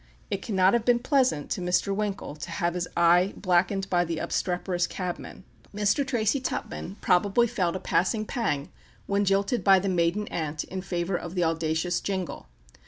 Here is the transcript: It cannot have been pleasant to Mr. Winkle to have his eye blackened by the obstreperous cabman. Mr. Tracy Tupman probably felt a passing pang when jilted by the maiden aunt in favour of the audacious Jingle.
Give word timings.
It 0.31 0.41
cannot 0.41 0.73
have 0.73 0.83
been 0.83 0.97
pleasant 0.97 1.51
to 1.51 1.61
Mr. 1.61 1.95
Winkle 1.95 2.35
to 2.35 2.49
have 2.49 2.73
his 2.73 2.87
eye 2.97 3.33
blackened 3.37 3.87
by 3.87 4.03
the 4.03 4.17
obstreperous 4.17 4.87
cabman. 4.87 5.43
Mr. 5.75 6.03
Tracy 6.03 6.39
Tupman 6.41 6.95
probably 7.01 7.45
felt 7.45 7.75
a 7.75 7.79
passing 7.79 8.25
pang 8.25 8.71
when 9.05 9.25
jilted 9.25 9.63
by 9.63 9.77
the 9.77 9.89
maiden 9.89 10.27
aunt 10.29 10.63
in 10.63 10.81
favour 10.81 11.15
of 11.15 11.35
the 11.35 11.43
audacious 11.43 12.01
Jingle. 12.01 12.47